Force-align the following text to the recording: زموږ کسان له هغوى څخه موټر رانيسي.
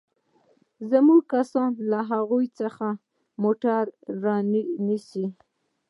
زموږ 0.91 1.21
کسان 1.33 1.71
له 1.91 1.99
هغوى 2.11 2.45
څخه 2.59 2.87
موټر 3.43 3.81
رانيسي. 4.23 5.25